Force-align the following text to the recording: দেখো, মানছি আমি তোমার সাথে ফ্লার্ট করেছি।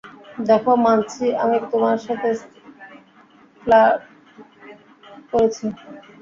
দেখো, 0.49 0.71
মানছি 0.85 1.25
আমি 1.43 1.57
তোমার 1.71 1.97
সাথে 2.05 2.29
ফ্লার্ট 3.61 4.01
করেছি। 5.31 5.65